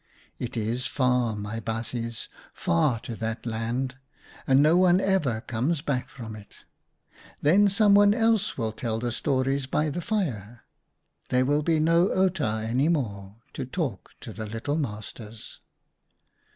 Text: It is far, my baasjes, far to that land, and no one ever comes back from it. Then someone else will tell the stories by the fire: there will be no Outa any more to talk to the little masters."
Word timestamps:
It 0.39 0.57
is 0.57 0.87
far, 0.87 1.35
my 1.35 1.59
baasjes, 1.59 2.27
far 2.53 2.99
to 3.01 3.15
that 3.17 3.45
land, 3.45 3.97
and 4.47 4.59
no 4.59 4.75
one 4.75 4.99
ever 4.99 5.41
comes 5.41 5.83
back 5.83 6.07
from 6.07 6.35
it. 6.35 6.55
Then 7.43 7.67
someone 7.67 8.15
else 8.15 8.57
will 8.57 8.71
tell 8.71 8.97
the 8.97 9.11
stories 9.11 9.67
by 9.67 9.91
the 9.91 10.01
fire: 10.01 10.63
there 11.29 11.45
will 11.45 11.61
be 11.61 11.79
no 11.79 12.11
Outa 12.17 12.65
any 12.67 12.87
more 12.89 13.35
to 13.53 13.63
talk 13.63 14.15
to 14.21 14.33
the 14.33 14.47
little 14.47 14.75
masters." 14.79 15.59